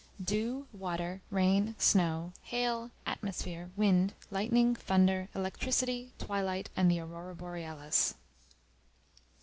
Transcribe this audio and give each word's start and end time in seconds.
DEW, 0.19 0.65
WATER, 0.73 1.21
RAIN, 1.29 1.75
SNOW, 1.77 2.33
HAIL, 2.45 2.89
ATMOSPHERE, 3.05 3.69
WIND, 3.75 4.13
LIGHTNING, 4.31 4.73
THUNDER, 4.75 5.29
ELECTRICITY, 5.35 6.13
TWILIGHT, 6.17 6.71
AND 6.75 6.89
THE 6.89 6.97
AURORA 7.01 7.35
BOREALIS. 7.35 8.15